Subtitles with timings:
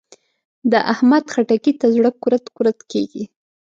[0.71, 3.23] د احمد؛ خټکي ته زړه کورت کورت کېږي.